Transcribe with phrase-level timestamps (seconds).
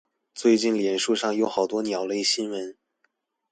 [0.33, 2.75] 最近臉書上有好多鳥類新聞